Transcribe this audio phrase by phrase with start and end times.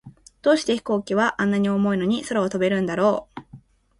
[0.41, 3.41] どうして飛行機は、あんなに重いのに空を飛べるんだろう。